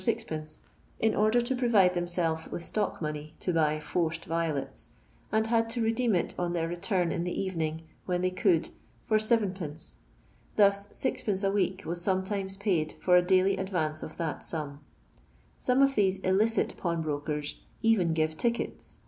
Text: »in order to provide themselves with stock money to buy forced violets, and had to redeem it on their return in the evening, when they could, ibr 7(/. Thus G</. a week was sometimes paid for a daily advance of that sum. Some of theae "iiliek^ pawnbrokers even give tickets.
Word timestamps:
»in 0.98 1.14
order 1.14 1.42
to 1.42 1.54
provide 1.54 1.92
themselves 1.92 2.48
with 2.48 2.64
stock 2.64 3.02
money 3.02 3.34
to 3.38 3.52
buy 3.52 3.78
forced 3.78 4.24
violets, 4.24 4.88
and 5.30 5.48
had 5.48 5.68
to 5.68 5.82
redeem 5.82 6.14
it 6.16 6.34
on 6.38 6.54
their 6.54 6.66
return 6.66 7.12
in 7.12 7.22
the 7.24 7.38
evening, 7.38 7.82
when 8.06 8.22
they 8.22 8.30
could, 8.30 8.70
ibr 9.10 9.52
7(/. 9.52 9.96
Thus 10.56 10.86
G</. 10.86 11.44
a 11.46 11.50
week 11.50 11.84
was 11.84 12.00
sometimes 12.00 12.56
paid 12.56 12.94
for 12.98 13.14
a 13.18 13.22
daily 13.22 13.58
advance 13.58 14.02
of 14.02 14.16
that 14.16 14.42
sum. 14.42 14.80
Some 15.58 15.82
of 15.82 15.90
theae 15.92 16.18
"iiliek^ 16.22 16.74
pawnbrokers 16.78 17.56
even 17.82 18.14
give 18.14 18.38
tickets. 18.38 19.00